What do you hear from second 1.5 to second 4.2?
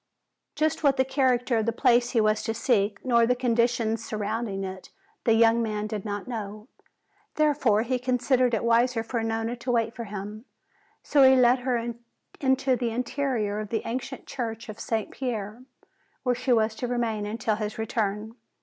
of the place he was to seek, nor the conditions